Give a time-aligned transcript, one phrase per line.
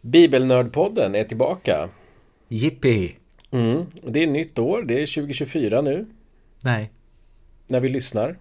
[0.00, 1.88] Bibelnördpodden är tillbaka.
[2.48, 3.14] Jippi!
[3.50, 3.86] Mm.
[4.06, 6.06] Det är nytt år, det är 2024 nu.
[6.64, 6.90] Nej,
[7.66, 8.36] När vi lyssnar.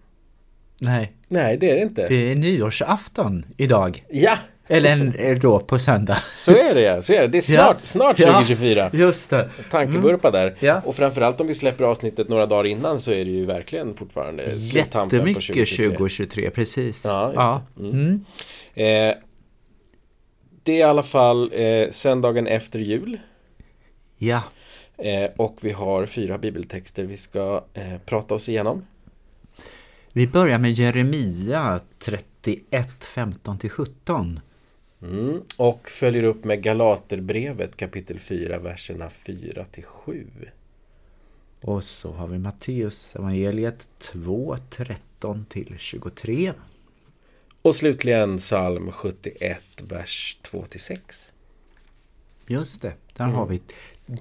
[0.79, 1.11] nej.
[1.27, 2.07] Nej, det är det inte.
[2.07, 4.03] Det är nyårsafton idag.
[4.09, 6.17] Ja, Eller en- eh, då på söndag.
[6.35, 7.01] så är det ja.
[7.01, 7.27] Så är det.
[7.27, 7.87] Det är snart, Ja.
[7.87, 8.25] snart Ja.
[8.25, 8.89] 2024.
[8.93, 9.49] Just det.
[9.71, 10.55] Tankevurpa där.
[10.59, 10.81] Ja.
[10.85, 14.59] Och framförallt om vi släpper avsnittet några dagar innan så är det ju verkligen fortfarande
[14.61, 15.87] sluttampen på Jättemycket 2023.
[15.87, 17.05] 2023, precis.
[17.05, 17.89] Ja, just det.
[17.89, 18.25] Mm.
[19.09, 19.15] Eh,
[20.67, 23.19] det är i alla fall eh, söndagen efter jul.
[24.17, 24.43] Ja,
[24.97, 28.85] Eh, och vi har fyra bibeltexter vi ska eh, prata oss igenom.
[30.11, 34.39] vi börjar med Jeremia 31, 15-17.
[35.01, 35.41] Mm.
[35.57, 40.27] Och följer upp med Galaterbrevet kapitel 4, verserna 4 till 7.
[41.61, 46.53] Och så har vi Matteus evangeliet 2, 13-23.
[47.67, 51.33] Och slutligen psalm 71, vers 2 till 6.
[52.47, 53.35] Just det, där Mm.
[53.35, 53.61] har vi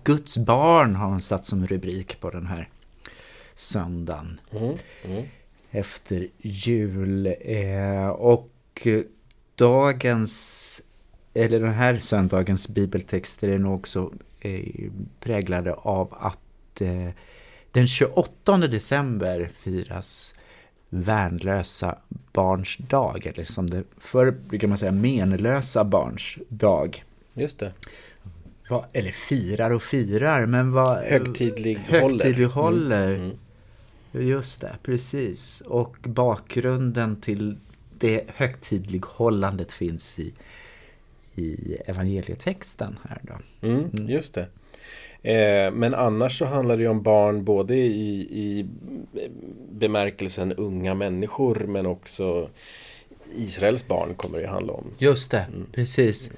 [0.04, 2.68] Guds barn har hon satt som rubrik på den här
[3.54, 4.40] söndagen.
[4.50, 4.74] Mm.
[5.04, 5.24] Mm.
[5.70, 7.34] efter jul.
[7.40, 8.86] Eh, och
[9.54, 10.82] dagens,
[11.34, 14.90] eller den här söndagens bibeltexter är nog också eh,
[15.20, 17.08] präglade av att eh,
[17.70, 20.34] den 28 december firas
[21.02, 21.98] värnlösa
[22.32, 27.04] barns dag, eller som det förr brukar man säga menlösa barns dag.
[27.34, 27.72] Just det.
[28.68, 30.98] Vad, eller firar och firar, men vad...
[30.98, 33.08] Högtidlig Högtidlig håller.
[33.08, 33.14] håller.
[33.14, 33.20] Mm.
[34.12, 34.28] Mm.
[34.28, 35.60] Just det, precis.
[35.60, 37.56] Och bakgrunden till
[37.98, 40.32] det högtidlighållandet finns i,
[41.34, 43.66] i evangelietexten här då.
[43.68, 44.48] Mm, just det.
[45.26, 48.66] Eh, men annars så handlar det ju om barn både i, i
[49.72, 52.48] bemärkelsen unga människor men också
[53.36, 54.84] Israels barn kommer det ju handla om.
[54.98, 56.30] Just det, precis.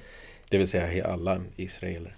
[0.49, 2.15] Det vill säga alla israeler.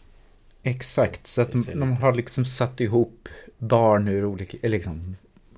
[0.64, 5.16] Exakt, så att de lite- har liksom satt ihop barn ur olika, liksom,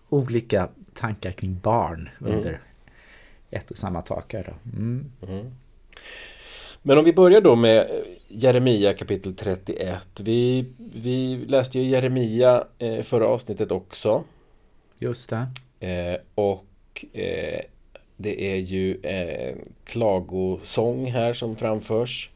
[0.10, 2.34] olika tankar kring barn Mm.
[2.38, 2.60] under
[3.52, 4.54] ett och samma tak då.
[4.78, 5.12] Mm.
[5.28, 5.52] Mm.
[6.82, 8.04] Men om vi börjar då med
[8.36, 10.20] Jeremia kapitel 31.
[10.20, 14.24] Vi, vi läste ju Jeremia eh, förra avsnittet också.
[14.98, 15.48] Just det.
[15.88, 17.62] Eh, och eh,
[18.18, 19.56] det är ju eh,
[19.86, 22.30] klagosång här som framförs.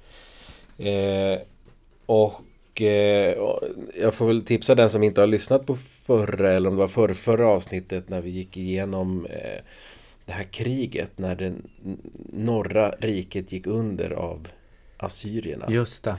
[0.77, 1.39] Eh,
[2.05, 3.59] och eh, och
[4.01, 6.87] jag får väl tipsa den som inte har lyssnat på förra eller om det var
[6.87, 9.27] förra, förra avsnittet när vi gick igenom
[10.25, 11.53] det här kriget när det
[12.33, 14.47] norra riket gick under av
[14.97, 16.15] assyrierna Just eh,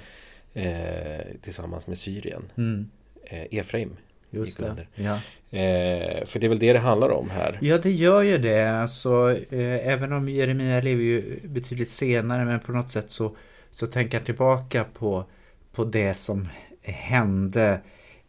[1.43, 2.43] tillsammans med Syrien.
[2.57, 2.91] Mm.
[3.25, 3.97] Eh, Efraim
[4.31, 4.87] Just det.
[4.95, 5.15] Ja.
[5.59, 7.59] Eh, för det är väl det det handlar om här.
[7.61, 8.81] Ja, det gör ju det.
[8.81, 13.37] Alltså, eh, även om Jeremia lever ju betydligt senare, men på något sätt så,
[13.71, 15.25] så tänker han tillbaka på,
[15.73, 16.49] på det som
[16.83, 17.81] hände.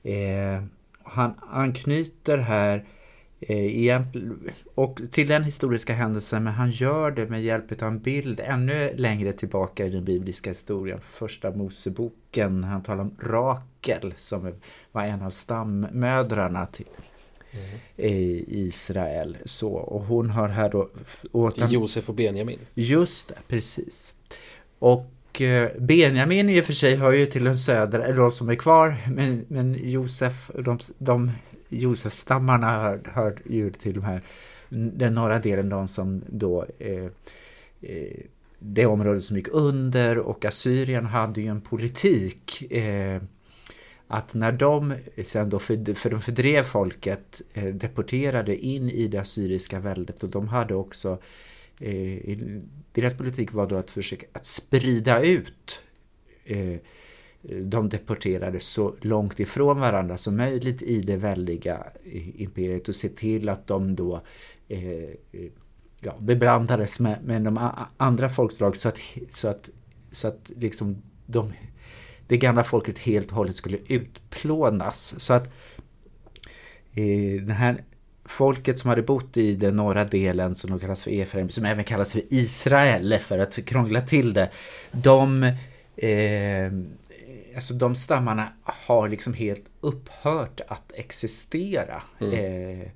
[0.03, 0.63] Eh,
[1.03, 2.85] han anknyter här
[3.39, 4.01] eh,
[4.75, 8.93] och till den historiska händelsen, men han gör det med hjälp av en bild ännu
[8.95, 10.99] längre tillbaka i den bibliska historien.
[11.01, 14.53] Första Moseboken, han talar om Rakel som
[14.91, 16.85] var en av stammödrarna till
[17.97, 19.37] i Israel.
[19.45, 20.89] Så, och hon har här då...
[21.31, 22.59] Och, Josef och Benjamin.
[22.73, 24.13] just det, precis.
[24.79, 28.49] Och eh, Benjamin i och för sig hör ju till den södra, eller de som
[28.49, 31.31] är kvar, men, men Josef, de, de
[31.69, 34.21] Josefstammarna hör, hör ju till de här,
[34.69, 37.05] den norra delen, de som då eh,
[37.81, 38.19] eh,
[38.59, 43.21] det område som gick under och Assyrien hade ju en politik eh,
[44.07, 49.17] att när de sen då, för, för de fördrev folket, eh, deporterade in i det
[49.17, 51.17] assyriska väldet och de hade också,
[51.79, 52.37] eh,
[52.91, 55.81] deras politik var då att försöka att sprida ut
[56.45, 56.75] eh,
[57.43, 62.95] Eh, de deporterade så långt ifrån varandra som möjligt i det väldiga eh, imperiet och
[62.95, 64.21] se till att de då
[64.67, 65.49] eh, eh
[66.01, 69.69] ja, beblandades med, med de andra folkslag så att, så att,
[70.11, 71.53] så att liksom de,
[72.27, 75.19] det gamla folket helt och hållet skulle utplånas.
[75.19, 75.47] Så att
[76.93, 77.83] eh, det här
[78.25, 81.83] folket som hade bott i den norra delen som de kallas för Efraim, som även
[81.83, 84.49] kallas för Israel för att krångla till det.
[84.91, 85.43] De,
[85.95, 86.71] eh,
[87.55, 92.03] alltså de stammarna har liksom helt upphört att existera.
[92.19, 92.87] Eh,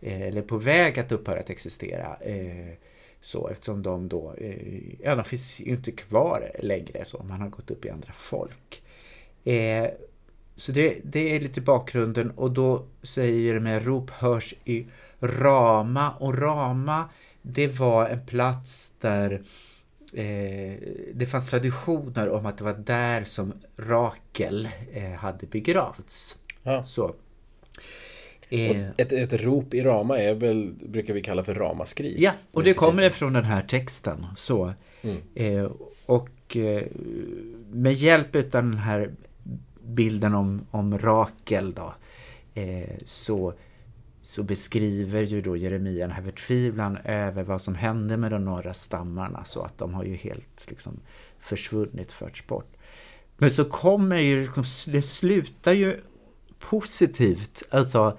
[0.00, 2.16] eller på väg att upphöra att existera.
[2.20, 2.74] Eh,
[3.20, 7.48] så eftersom de då, eh, ja de finns ju inte kvar längre så, man har
[7.48, 8.82] gått upp i andra folk.
[9.44, 9.86] Eh,
[10.56, 14.86] så det, det är lite bakgrunden och då säger det med rop hörs i
[15.20, 17.08] Rama och Rama
[17.46, 19.42] det var en plats där
[20.14, 20.74] eh,
[21.14, 26.38] det fanns traditioner om att det var där som Rakel eh, hade begravts.
[26.62, 26.82] Ja.
[26.82, 27.14] Så.
[28.48, 32.14] Eh, ett, ett rop i Rama är väl, brukar vi kalla för ramaskri.
[32.18, 34.26] ja, och det kommer från den här texten.
[34.36, 34.72] Så.
[35.02, 35.20] Mm.
[35.34, 35.70] Eh,
[36.06, 36.82] och eh,
[37.70, 39.10] med hjälp av den här
[39.82, 41.94] bilden om, om Rakel då,
[43.04, 43.54] så,
[44.24, 48.74] så beskriver ju då Jeremia den här förtvivlan över vad som hände med de norra
[48.74, 51.00] stammarna så att de har ju helt liksom
[51.38, 52.76] försvunnit, förts bort.
[53.36, 56.00] Men så kommer ju, liksom, det slutar ju
[56.58, 57.62] positivt.
[57.70, 58.18] Alltså,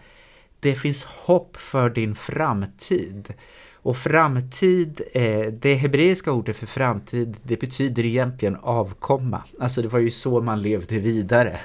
[0.60, 3.34] det finns hopp för din framtid.
[3.74, 9.44] Och framtid, eh, det hebreiska ordet för framtid, det betyder egentligen avkomma.
[9.60, 11.60] Alltså det var ju så man levde vidare,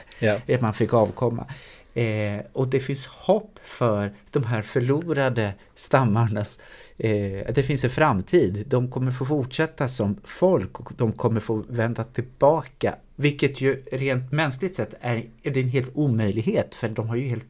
[0.54, 1.46] att man fick avkomma.
[1.94, 6.58] Eh, och det finns hopp för de här förlorade stammarnas,
[6.98, 8.64] eh, det finns en framtid.
[8.66, 12.94] De kommer få fortsätta som folk och de kommer få vända tillbaka.
[13.16, 17.44] Vilket ju rent mänskligt sett är, är en helt omöjlighet för de har ju helt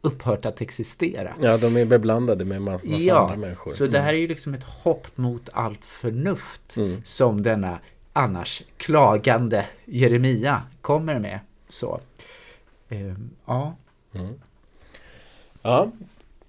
[0.00, 1.32] upphört att existera.
[1.40, 3.70] ja, de är beblandade med ma- massa Ja, andra människor.
[3.70, 7.02] så det här är ju liksom ett hopp mot allt förnuft Mm.
[7.04, 7.78] som denna
[8.12, 11.38] annars klagande Jeremia kommer med.
[11.68, 12.00] Så.
[12.88, 13.76] Ehm, ja.
[14.14, 14.34] Mm.
[15.62, 15.90] Ja,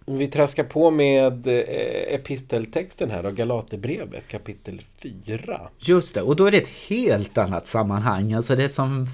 [0.06, 5.62] vi traskar på med eh, episteltexten här då, Galaterbrevet kapitel 4.
[5.80, 8.34] Just det, och då är det ett helt annat sammanhang.
[8.34, 9.08] Alltså det som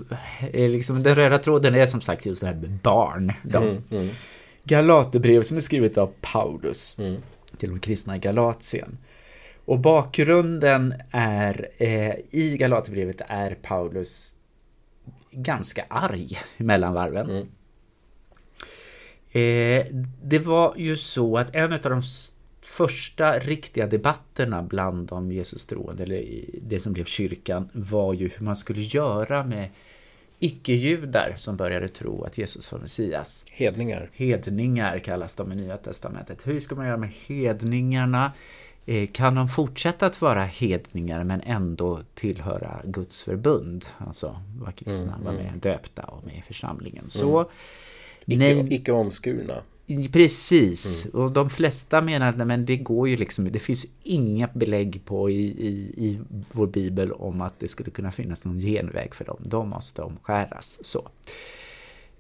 [0.54, 3.34] är liksom, den röda tråden är som sagt just det här med barn.
[3.44, 3.60] Då.
[3.60, 4.10] Mm, mm,
[4.64, 7.22] Galaterbrev som är skrivet av Paulus mm.
[7.58, 8.98] till de kristna i Galatien.
[9.66, 14.36] Och bakgrunden är, eh, i Galaterbrevet är Paulus
[15.36, 17.30] ganska arg mellan varven.
[17.30, 17.48] Mm.
[19.32, 19.86] Eh,
[20.24, 22.02] det var ju så att en av de
[22.62, 28.46] första riktiga debatterna bland de Jesus troende, eller det som blev kyrkan, var ju hur
[28.46, 29.70] man skulle göra med
[30.40, 33.46] icke-judar som började tro att Jesus var Messias.
[33.52, 34.10] Hedningar.
[34.14, 36.48] Hedningar kallas de i Nya Testamentet.
[36.48, 38.32] Hur ska man göra med hedningarna?
[38.86, 43.86] Eh, Kan de fortsätta att vara hedningar men ändå tillhöra Guds förbund?
[43.98, 45.46] Alltså vara kristna, Mm, vara mm.
[45.46, 47.10] med döpta och med i församlingen.
[47.10, 47.50] Så
[48.26, 49.62] Icke, nej, icke omskurna.
[50.12, 51.06] precis.
[51.06, 55.44] Och de flesta menar men det går ju liksom, det finns inga belägg på i,
[55.44, 56.20] i, i
[56.52, 59.38] vår bibel om att det skulle kunna finnas någon genväg för dem.
[59.44, 60.80] De måste omskäras.
[60.84, 61.10] Så.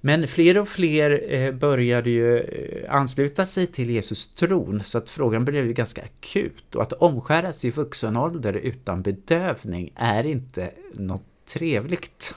[0.05, 5.09] Men fler och fler eh, började ju eh, ansluta sig till Jesus tron så att
[5.09, 6.75] frågan blev ju ganska akut.
[6.75, 11.23] Och att omskäras i vuxen ålder utan bedövning är inte något
[11.53, 12.33] trevligt.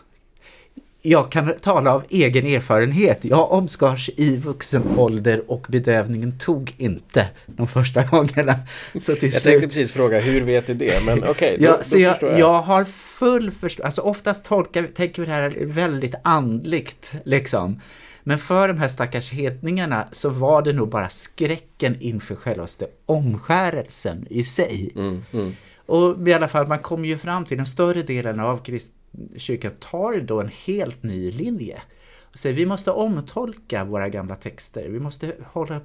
[1.03, 3.25] Jag kan tala av egen erfarenhet.
[3.25, 8.55] Jag omskars i vuxen ålder och bedövningen tog inte de första gångerna.
[9.01, 9.43] Så till Jag slut...
[9.43, 11.05] tänkte precis fråga, hur vet du det?
[11.07, 12.39] Men okej, då, Ja, så jag, jag.
[12.39, 12.63] jag.
[12.63, 12.87] har
[13.19, 13.85] full förståelse.
[13.85, 17.81] Alltså oftast tolkar, tänker vi det här väldigt andligt liksom.
[18.23, 24.27] Men för de här stackars hedningarna så var det nog bara skräcken inför självaste omskärelsen
[24.31, 24.93] i sig.
[24.97, 25.53] Mm, mm.
[25.87, 28.95] Och i alla fall, man kommer ju fram till den större delen av krist-
[29.37, 31.83] kyrkan tar då en helt ny linje.
[32.23, 34.89] Och säger vi måste omtolka våra gamla texter.
[34.89, 35.81] Vi måste hålla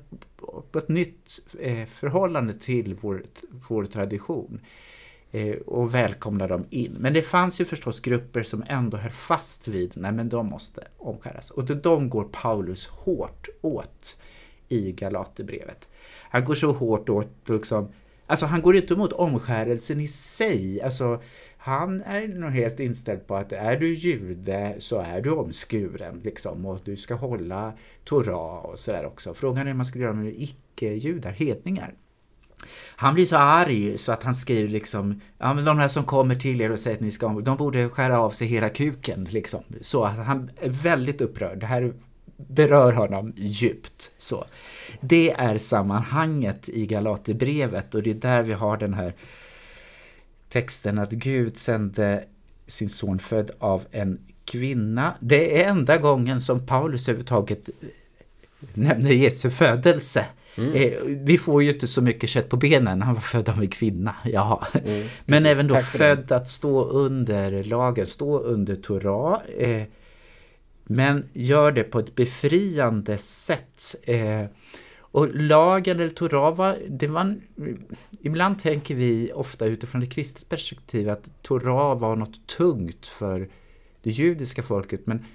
[0.71, 3.24] på ett nytt eh, förhållande till vår,
[3.68, 4.62] vår tradition.
[5.35, 6.95] Eh, och välkomna dem in.
[7.00, 10.88] Men det fanns ju förstås grupper som ändå höll fast vid, nej men de måste
[10.98, 11.51] omskäras.
[11.51, 14.22] Och de, de går Paulus hårt åt
[14.67, 15.88] i Galaterbrevet.
[16.22, 17.89] Han går så hårt åt liksom,
[18.27, 20.81] alltså han går inte emot omskärelsen i sig.
[20.81, 21.22] Alltså
[21.57, 26.65] han är nog helt inställd på att är du jude så är du omskuren liksom
[26.65, 29.34] och du ska hålla Torah och sådär också.
[29.34, 31.93] Frågan är hur man ska göra med icke-judar, hedningar.
[32.96, 36.36] Han blir så arg så att han skriver liksom, ja men de här som kommer
[36.36, 39.63] till er och säger att ni ska, de borde skära av sig hela kuken liksom.
[39.82, 41.60] Så att han är väldigt upprörd.
[41.60, 41.93] Det här
[42.38, 44.12] berör honom djupt.
[44.17, 44.46] Så.
[45.01, 49.13] Det är sammanhanget i Galaterbrevet och det är där vi har den här
[50.50, 52.24] texten att Gud sände
[52.67, 55.13] sin son född av en kvinna.
[55.20, 57.70] Det är enda gången som Paulus överhuvudtaget
[58.74, 60.25] nämner Jesu födelse.
[60.55, 63.67] Eh, Vi får ju inte så mycket kött på benen, han var född av en
[63.67, 64.15] kvinna.
[64.25, 64.67] Jaha.
[64.74, 69.41] Mm, Men även då född att stå under lagen, stå under Torah.
[69.58, 69.84] Eh,
[70.86, 73.96] men gör det på ett befriande sätt.
[74.03, 74.43] Eh,
[74.98, 77.36] och lagen eller Torah var, det var,
[78.22, 83.50] ibland tänker vi ofta utifrån ett kristet perspektiv att Torah var något tungt för
[84.01, 85.08] det judiska folket.
[85.08, 85.25] Men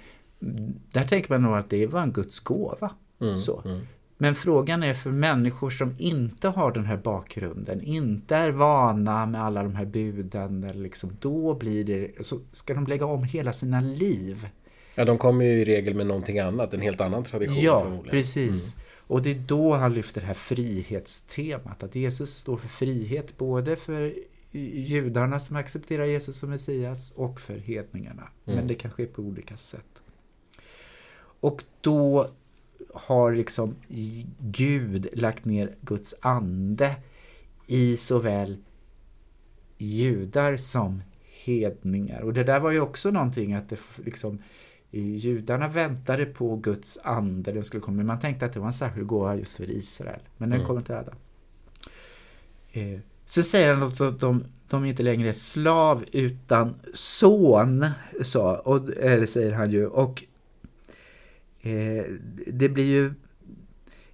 [0.91, 2.91] där tänker man nog att det var en Guds gåva.
[3.21, 3.61] Mm, Så.
[3.65, 3.79] mm.
[4.17, 9.43] men frågan är för människor som inte har den här bakgrunden, inte är vana med
[9.43, 13.81] alla de här buden, liksom, då blir det, så ska de lägga om hela sina
[13.81, 14.47] liv.
[14.95, 18.75] Ja, de kommer ju i regel med någonting annat, en helt annan tradition Ja, precis.
[18.75, 18.85] Mm.
[19.07, 23.75] Och det är då han lyfter det här frihetstemat, att Jesus står för frihet både
[23.75, 24.13] för
[24.51, 28.23] judarna som accepterar Jesus som Messias och för hedningarna.
[28.45, 28.59] Mm.
[28.59, 30.01] Men det kan ske på olika sätt.
[31.39, 32.29] Och då
[32.93, 33.75] har liksom
[34.39, 36.95] Gud lagt ner Guds ande
[37.67, 38.57] i såväl
[39.77, 41.01] judar som
[41.45, 42.21] hedningar.
[42.21, 44.39] Och det där var ju också någonting att det liksom
[44.91, 48.03] judarna väntade på Guds ande, den skulle komma.
[48.03, 50.19] Man tänkte att det var en särskild gåva just för Israel.
[50.37, 50.67] Men den mm.
[50.67, 51.13] kom till alla.
[52.71, 57.85] Eh, så säger han att de, de inte längre är slav utan son,
[58.21, 59.87] så, och, eller säger han ju.
[59.87, 60.23] Och
[61.61, 62.05] eh,
[62.47, 63.13] det blir ju,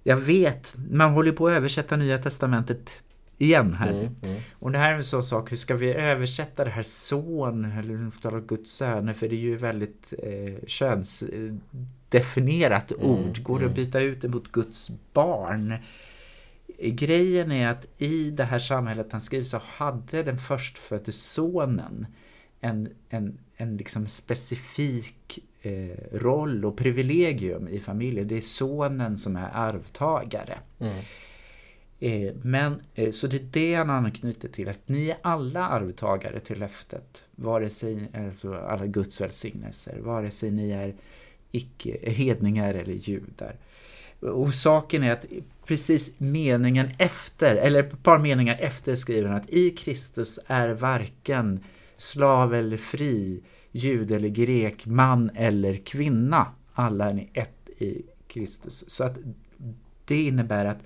[0.02, 3.02] jag vet, man håller på att översätta Nya Testamentet
[3.38, 3.90] igen här.
[3.90, 4.40] Mm, mm.
[4.52, 8.20] Och det här är en sån sak, hur ska vi översätta det här son eller
[8.22, 9.12] tala Guds söner?
[9.12, 13.42] För det är ju väldigt eh, könsdefinierat mm, ord.
[13.42, 13.84] Går det att mm.
[13.84, 15.74] byta ut det mot Guds barn?
[16.78, 22.06] Grejen är att i det här samhället han skriver så hade den förstfödde sonen
[22.60, 28.28] en, en, en liksom specifik eh, roll och privilegium i familjen.
[28.28, 30.58] Det är sonen som är arvtagare.
[30.78, 31.02] Mm.
[31.98, 36.40] Eh, men, eh, så det är det han anknyter till, att ni är alla arvtagare
[36.40, 37.24] till löftet.
[37.30, 40.94] Vare sig, alltså alla Guds välsignelser, vare sig ni är
[41.50, 43.56] icke, hedningar eller judar.
[44.20, 45.24] Och saken är att
[45.64, 51.64] precis meningen efter, eller ett par meningar efter skriver han att i Kristus är varken
[51.96, 53.42] slav eller fri,
[53.76, 56.46] jud eller grek, man eller kvinna.
[56.72, 58.90] Alla är ni ett i Kristus.
[58.90, 59.18] Så att
[60.04, 60.78] det innebär att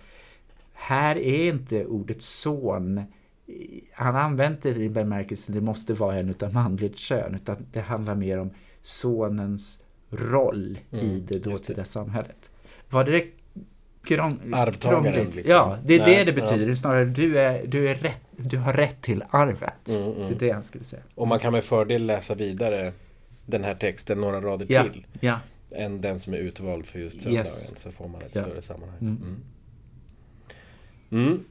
[0.73, 3.03] här är inte ordet son
[3.93, 8.15] han använder det i bemärkelsen det måste vara en utav manligt kön utan det handlar
[8.15, 8.51] mer om
[8.83, 12.51] sonens roll mm, i det dåtida samhället.
[12.91, 13.25] Var det
[14.05, 15.43] krång, Arvtagaren liksom.
[15.47, 16.69] Ja, det är Nej, det det betyder.
[16.69, 16.75] Ja.
[16.75, 19.89] Snarare du, är, du, är rätt, du har rätt till arvet.
[19.89, 20.29] Mm, mm.
[20.29, 21.03] Det är det han skulle säga.
[21.15, 22.93] Och man kan med fördel läsa vidare
[23.47, 25.07] den här texten några rader ja, till.
[25.21, 25.41] Ja.
[25.71, 27.47] Än den som är utvald för just söndagen.
[27.47, 27.81] Yes.
[27.81, 28.43] Så får man ett ja.
[28.43, 28.99] större sammanhang.
[29.01, 29.17] Mm.
[29.23, 29.43] mm.
[31.13, 31.45] Mm.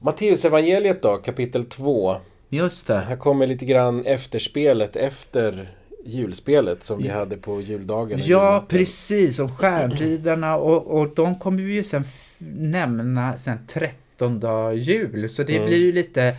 [0.00, 2.16] Matteus evangeliet då, kapitel 2.
[2.48, 2.98] Just det.
[2.98, 8.20] Här kommer lite grann efterspelet efter julspelet som vi hade på juldagen.
[8.24, 9.38] Ja, precis.
[9.38, 12.04] Om stjärntydarna och, och de kommer vi ju sen
[12.58, 13.66] nämna sen
[14.22, 15.28] 13 jul.
[15.28, 15.68] Så det mm.
[15.68, 16.36] blir ju lite...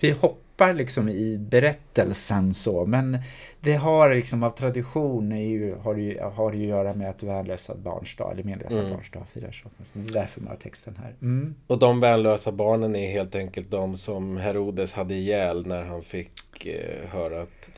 [0.00, 3.18] Vi hoppar liksom i berättelsen så, men
[3.60, 7.74] det har liksom av tradition ju, har, ju, har ju att göra med att värnlösa
[7.74, 8.92] barns dag, eller menlösa mm.
[8.92, 9.68] barns dag firar så.
[9.84, 11.14] Så det är därför man har texten här.
[11.22, 11.54] Mm.
[11.66, 16.66] Och de värnlösa barnen är helt enkelt de som Herodes hade ihjäl när han fick
[16.66, 17.70] eh, höra att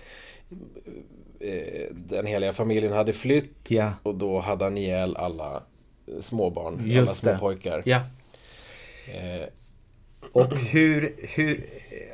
[1.40, 3.70] eh, den heliga familjen hade flytt.
[3.70, 3.92] Ja.
[4.02, 5.62] Och då hade han ihjäl alla
[6.20, 7.38] småbarn, Just alla små det.
[7.38, 7.82] pojkar.
[7.84, 8.00] Ja.
[9.14, 9.48] Eh.
[10.32, 11.66] Och hur, hur,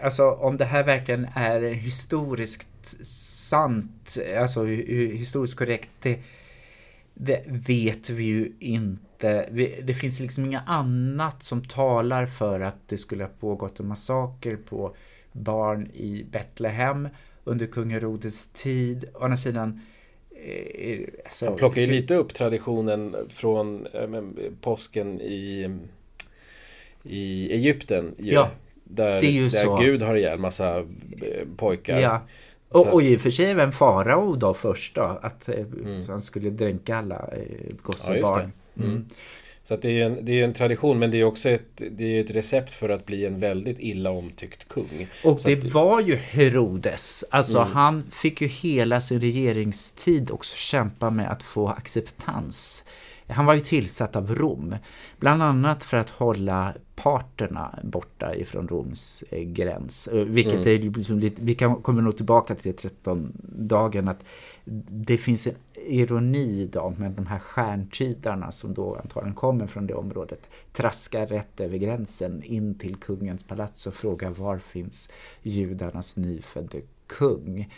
[0.03, 3.07] alltså om det här verkligen är historiskt
[3.49, 6.19] sant, alltså historiskt korrekt, det,
[7.15, 9.49] det vet vi ju inte.
[9.85, 14.57] det finns liksom inget annat som talar för att det skulle ha pågått en massaker
[14.57, 14.97] på
[15.33, 17.09] barn i Betlehem
[17.45, 19.05] under kung Herodes tid.
[19.15, 19.81] Å andra sidan
[20.31, 24.23] eh, alltså, Han plockar ju lite upp traditionen från äh,
[24.61, 25.71] påsken i,
[27.05, 28.15] i Egypten.
[28.19, 28.51] Ju, ja,
[28.85, 29.77] där, där så.
[29.77, 30.85] Gud har ihjäl massa eh,
[31.57, 32.01] pojkar.
[32.01, 32.21] Ja.
[32.69, 36.05] Och, och i och för sig även farao då först då, att mm.
[36.09, 38.53] han skulle dränka alla eh, gossebarn.
[38.75, 39.07] Ja, mm.
[39.65, 42.05] Så att det är en, det är en tradition men det är också ett, det
[42.05, 45.09] är ett recept för att bli en väldigt illa omtyckt kung.
[45.25, 47.25] Och så det att, var ju Herodes.
[47.31, 47.73] Alltså mm.
[47.73, 52.85] han fick ju hela sin regeringstid också kämpa med att få acceptans.
[53.29, 54.77] Han var ju tillsatt av Rom,
[55.19, 60.07] bland annat för att hålla parterna borta ifrån Roms eh, gräns.
[60.07, 60.69] Eh, vilket mm.
[60.69, 64.25] är liksom lite, vi kan, kommer nog tillbaka till det 13 dagen att
[64.89, 65.55] det finns en
[65.87, 71.61] ironi då med de här stjärntydarna som då antagligen kommer från det området traskar rätt
[71.61, 75.09] över gränsen in till kungens palats och frågar var finns
[75.43, 77.73] judarnas nyfödde kung.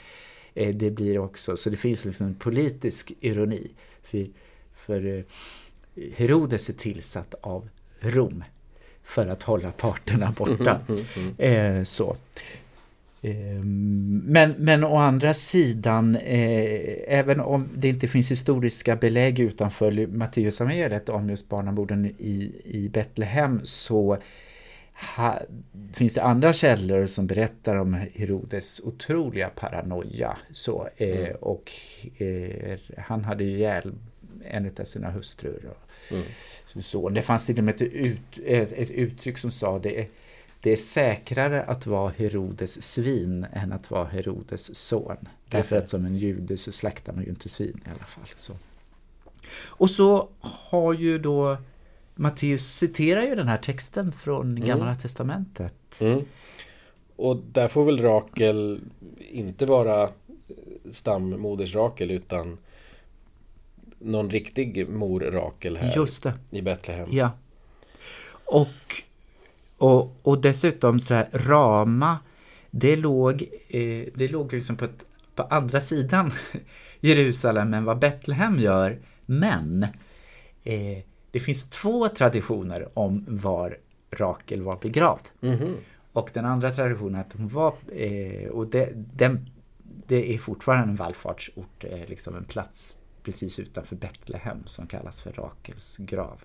[0.55, 3.71] Eh, det blir också, så det finns liksom en politisk ironi.
[4.03, 4.27] För,
[4.87, 5.25] för
[6.17, 7.69] Herodes är tillsatt av
[8.01, 8.45] Rom
[9.05, 10.81] för att hålla parterna borta.
[10.89, 11.79] Mm, mm, mm.
[11.79, 12.17] Eh, så.
[13.23, 20.07] Ehm, men, men å andra sidan, eh, även om det inte finns historiska belägg utanför
[20.07, 24.19] Matteusevangeliet om just barnamorden i, i Betlehem så
[25.17, 25.41] ha,
[25.93, 30.39] finns det andra källor som berättar om Herodes otroliga paranoia.
[30.53, 31.37] Så, eh, mm.
[31.41, 31.73] Och
[32.19, 33.93] eh, han hade ju ihjäl
[34.47, 35.71] en av sina hustrur.
[35.71, 36.25] Och, mm.
[36.65, 40.09] så, det fanns till och med ett, ut, ett, ett uttryck som sa det
[40.61, 45.17] det är säkrare att vara Herodes svin än att vara Herodes son.
[45.49, 48.29] Därför att som en jude så slaktar man ju inte svin i alla fall.
[48.37, 48.53] Så.
[49.65, 51.57] Och så har ju då
[52.15, 54.65] Matteus citerar ju den här texten från mm.
[54.65, 56.01] Gamla Testamentet.
[56.01, 56.25] Mm.
[57.17, 58.81] Och där får väl Rakel
[59.19, 60.11] inte vara
[60.91, 62.59] stammoders Rakel utan
[64.07, 66.35] någon riktig mor Rakel här Just det.
[66.51, 67.09] i Betlehem.
[67.11, 67.31] Ja.
[68.45, 69.03] Och
[69.79, 72.19] och, och dessutom så här, Rama,
[72.71, 76.31] det låg, eh, det låg liksom på, ett, på andra sidan
[77.01, 78.99] Jerusalem än vad Betlehem gör.
[79.27, 79.83] Men
[80.65, 80.99] eh,
[81.31, 83.79] det finns två traditioner om var
[84.11, 85.29] Rakel var begravd.
[85.41, 85.75] Mm -hmm.
[86.13, 89.51] Och den andra traditionen att hon var, eh, och det, den,
[90.07, 95.33] det är fortfarande en vallfartsort, eh, liksom en plats precis utanför Betlehem som kallas för
[95.33, 96.41] Rakels grav.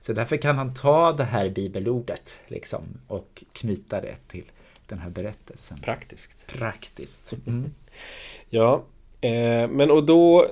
[0.00, 4.44] Så därför kan han ta det här bibelordet liksom, och knyta det till
[4.86, 5.78] den här berättelsen.
[5.80, 6.46] Praktiskt.
[6.46, 7.32] Praktiskt.
[7.46, 7.70] Mm.
[8.48, 8.84] ja,
[9.20, 10.50] eh, men och då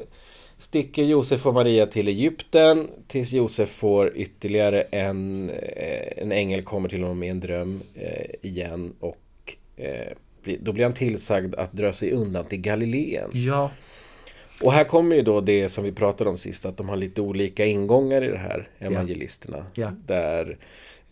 [0.58, 6.88] sticker Josef och Maria till Egypten tills Josef får ytterligare en, eh, en ängel kommer
[6.88, 10.12] till honom i en dröm eh, igen och eh,
[10.60, 13.30] då blir han tillsagd att dra sig undan till Galileen.
[13.32, 13.70] Ja.
[14.62, 17.20] Och här kommer ju då det som vi pratade om sist, att de har lite
[17.20, 19.66] olika ingångar i det här, evangelisterna.
[19.74, 19.90] Ja.
[20.06, 20.58] Där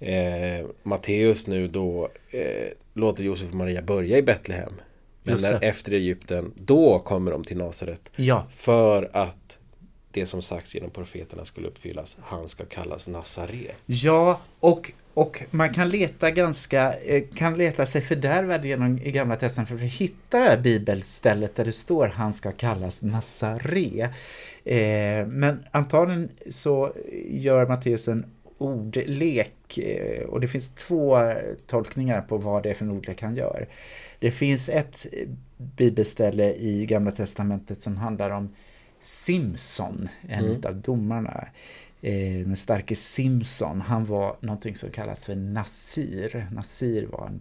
[0.00, 4.72] eh, Matteus nu då eh, låter Josef och Maria börja i Betlehem.
[5.22, 8.10] Men när, efter Egypten, då kommer de till Nasaret.
[8.16, 8.46] Ja.
[8.50, 9.36] För att
[10.12, 12.16] det som sagts genom profeterna skulle uppfyllas.
[12.20, 13.70] Han ska kallas Nazaré.
[13.86, 19.36] Ja, och och man kan leta ganska, eh, kan leta sig fördärvad genom i Gamla
[19.36, 24.08] Testamentet för att hitta det här bibelstället där det står han ska kallas Nazaré.
[24.64, 26.92] Eh, men antagligen så
[27.28, 28.26] gör Matteus en
[28.58, 31.32] ordlek eh, och det finns två
[31.66, 33.68] tolkningar på vad det är för en ordlek han gör.
[34.18, 35.06] Det finns ett
[35.56, 38.54] bibelställe i Gamla Testamentet som handlar om
[39.02, 40.60] Simson, en mm.
[40.64, 41.48] av domarna
[42.02, 46.46] eh, den starke Simpson, han var någonting som kallas för Nasir.
[46.52, 47.40] Nasir var en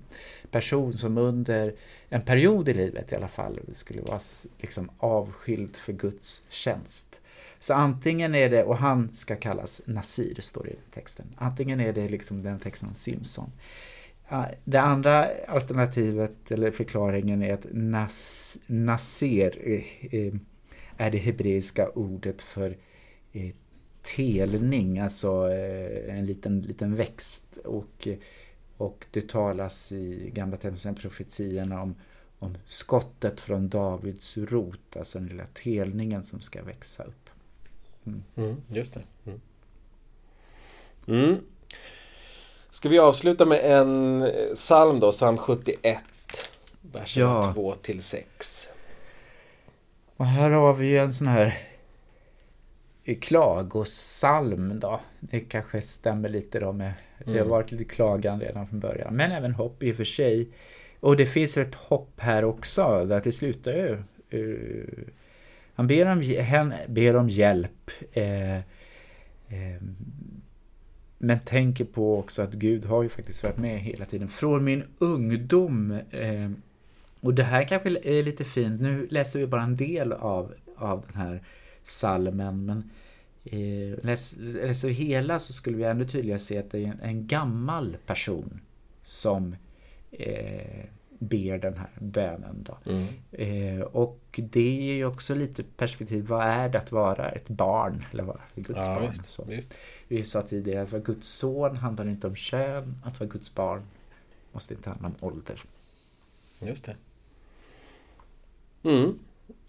[0.52, 1.76] person som under
[2.10, 4.19] en period i livet i alla fall skulle vara
[4.60, 7.21] liksom avskild för Guds tjänst.
[7.60, 11.26] Så antingen är det, och han ska kallas Nasir, står det i texten.
[11.36, 13.52] Antingen är det liksom den texten om Simpson.
[14.63, 19.58] Det andra alternativet, eller förklaringen, är att nas, Nasir
[20.12, 20.34] eh,
[21.02, 22.78] är det hebreiska ordet för
[23.32, 23.52] eh,
[24.02, 27.58] telning, alltså eh, en liten, liten växt.
[27.66, 28.08] Och,
[28.78, 31.96] och det talas i Gamla testamentet profetiorna om,
[32.40, 37.30] om skottet från Davids rot, alltså den lilla telningen som ska växa upp.
[38.06, 38.24] Mm.
[38.36, 39.02] Mm, just det.
[39.26, 39.42] Mm.
[41.08, 41.38] mm.
[42.70, 46.00] Ska vi avsluta med en psalm då, psalm 71,
[46.82, 47.54] verserna ja.
[47.54, 48.68] 2 till 6.
[50.22, 51.58] Och här har vi en sån här
[53.22, 55.02] klagosalm då.
[55.20, 56.96] Det kanske stämmer lite då med, mm.
[57.18, 57.50] det har mm.
[57.50, 59.16] varit lite klagan redan från början.
[59.16, 60.50] Men även hopp i och för sig.
[61.00, 63.98] Och det finns ett hopp här också, där det slutar ju.
[64.34, 64.86] Uh,
[65.74, 67.92] han ber om, han ber om hjälp.
[68.18, 69.82] Uh, uh,
[71.18, 74.28] men tänker på också att Gud har ju faktiskt varit med hela tiden.
[74.28, 76.00] Från min ungdom.
[77.22, 78.82] Och det här kanske är lite fint.
[78.82, 81.44] Nu läser vi bara en del av, av den här
[81.84, 82.66] salmen.
[82.66, 82.90] Men
[83.44, 87.28] eh, läser vi hela så skulle vi ännu tydligare se att det är en, en
[87.28, 88.60] gammal person
[89.04, 89.56] som
[90.12, 90.86] eh,
[91.20, 92.64] ber den här bönen.
[92.64, 92.78] Då.
[92.92, 93.08] Mm.
[93.32, 98.06] Eh, och det är ju också lite perspektiv, vad är det att vara ett barn?
[98.12, 99.06] Eller vara Guds ja, barn?
[99.06, 99.44] Visst, så.
[99.44, 99.74] Visst.
[100.08, 103.82] Vi sa tidigare att vara Guds son handlar inte om kön, att vara Guds barn
[104.52, 105.62] måste inte handla om ålder.
[106.60, 106.96] Just det.
[108.84, 109.20] Mm.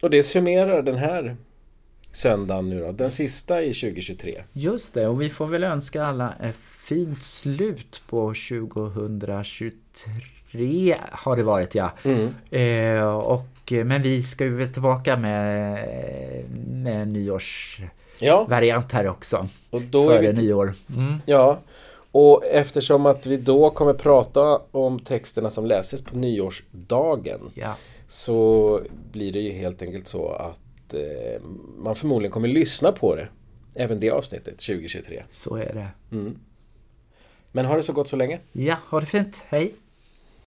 [0.03, 1.37] Och det summerar den här
[2.13, 4.43] söndagen nu då, den sista i 2023.
[4.53, 11.43] Just det, och vi får väl önska alla ett fint slut på 2023 har det
[11.43, 11.93] varit ja.
[12.05, 12.35] Mm.
[12.51, 15.89] Eh, och, men vi ska ju väl tillbaka med,
[16.69, 18.99] med nyårsvariant ja.
[18.99, 19.49] här också.
[19.71, 20.75] Och då före nyår.
[20.97, 21.15] Mm.
[21.27, 21.59] Ja,
[22.13, 27.75] Och eftersom att vi då kommer prata om texterna som läses på nyårsdagen Ja.
[28.13, 28.81] Så
[29.13, 31.43] blir det ju helt enkelt så att eh,
[31.79, 33.29] man förmodligen kommer lyssna på det.
[33.75, 35.23] Även det avsnittet 2023.
[35.31, 35.89] Så är det.
[37.53, 38.41] Men har det så gått så länge.
[38.53, 39.43] Ja, ha det fint.
[39.49, 39.75] Hej!